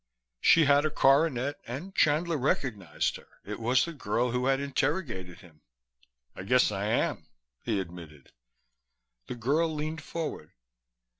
[0.39, 3.39] She had a coronet, and Chandler recognized her.
[3.45, 5.61] It was the girl who had interrogated him.
[6.35, 7.27] "I guess I am,"
[7.63, 8.31] he admitted.
[9.27, 10.53] The girl leaned forward.